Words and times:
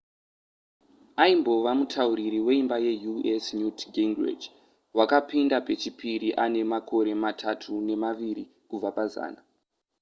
aimbova 1.23 1.71
mutauriri 1.79 2.39
weimba 2.47 2.77
yeus 2.85 3.45
newt 3.57 3.79
gingrich 3.93 4.45
wakapinda 4.97 5.57
pechipiri 5.67 6.29
ane 6.43 6.59
makumi 6.71 7.13
matatu 7.23 7.71
nemaviri 7.87 8.43
kubva 8.67 8.89
pazana 8.97 9.41